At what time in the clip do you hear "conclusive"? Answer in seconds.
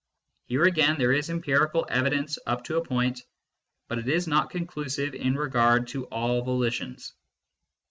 4.49-5.13